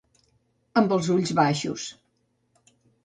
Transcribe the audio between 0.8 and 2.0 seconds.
Amb els ulls baixos.